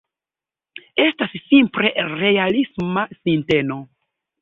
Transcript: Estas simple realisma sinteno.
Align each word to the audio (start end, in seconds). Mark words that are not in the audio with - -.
Estas 1.03 1.35
simple 1.51 1.93
realisma 2.25 3.07
sinteno. 3.21 3.83